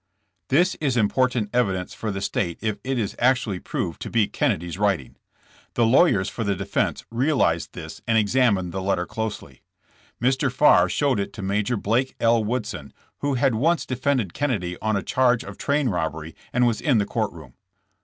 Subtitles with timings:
[0.47, 4.79] This is important evidence for the state if it is actually proved to be Kennedy's
[4.79, 5.15] writing.
[5.75, 9.61] The law yers for the defense realized this and examined the letter closely.
[10.19, 10.51] Mr.
[10.51, 12.43] Farr showed it to Major Blake L.
[12.43, 16.97] Woodson, who had once defended Kennedy on a charge of train robbery and was in
[16.97, 17.53] the court room.